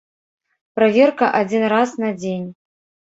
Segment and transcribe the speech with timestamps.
[0.79, 2.49] Праверка адзін раз на дзень.